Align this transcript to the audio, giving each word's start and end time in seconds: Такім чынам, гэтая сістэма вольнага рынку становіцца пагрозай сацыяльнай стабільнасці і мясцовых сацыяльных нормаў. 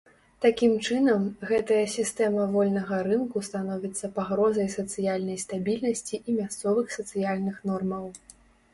Такім 0.43 0.71
чынам, 0.85 1.25
гэтая 1.49 1.83
сістэма 1.97 2.47
вольнага 2.55 2.97
рынку 3.09 3.45
становіцца 3.49 4.11
пагрозай 4.17 4.73
сацыяльнай 4.79 5.37
стабільнасці 5.47 6.15
і 6.25 6.43
мясцовых 6.43 6.87
сацыяльных 7.01 7.65
нормаў. 7.73 8.05